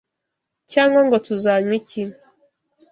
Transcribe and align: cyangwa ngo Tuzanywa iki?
cyangwa 0.71 0.99
ngo 1.05 1.15
Tuzanywa 1.25 1.73
iki? 1.79 2.01